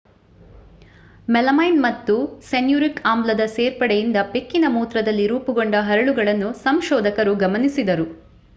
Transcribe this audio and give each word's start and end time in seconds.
melamine 1.27 1.77
ಮತ್ತು 1.83 2.15
cyanuric 2.43 3.01
ಆಮ್ಲದ 3.05 3.45
ಸೇರ್ಪಡೆಯಿಂದ 3.49 4.17
ಬೆಕ್ಕಿನ 4.33 4.65
ಮೂತ್ರದಲ್ಲಿ 4.71 5.27
ರೂಪುಗೊಂಡ 5.27 5.75
ಹರಳುಗಳನ್ನು 5.89 6.51
ಸಂಶೋಧಕರು 6.63 7.35
ಗಮನಿಸಿದರು 7.45 8.07